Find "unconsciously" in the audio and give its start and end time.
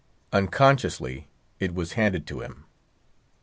0.33-1.27